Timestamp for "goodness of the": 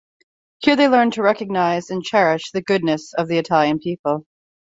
2.63-3.37